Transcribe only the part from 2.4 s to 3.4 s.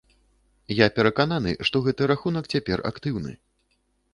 цяпер актыўны.